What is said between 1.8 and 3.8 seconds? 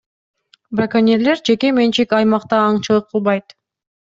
менчик аймакта аңчылык кылбайт.